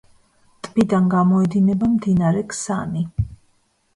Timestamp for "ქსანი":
2.53-3.03